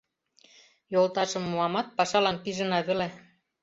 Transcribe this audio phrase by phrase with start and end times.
[0.93, 3.07] Йолташым муамат, пашалан пижына веле.